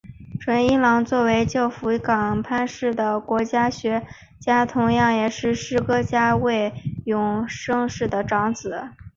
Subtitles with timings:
[0.39, 4.03] 纯一郎作为旧福冈藩士的国学
[4.39, 6.49] 家同是也是诗歌家末
[7.05, 8.89] 永茂世的长子。